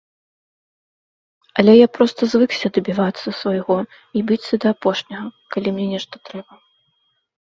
[1.63, 3.77] Але я проста звыкся дабівацца свайго
[4.19, 5.27] і біцца да апошняга,
[5.57, 6.53] калі мне нешта трэба.